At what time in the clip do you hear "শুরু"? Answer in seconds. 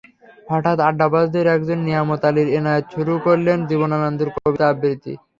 2.95-3.13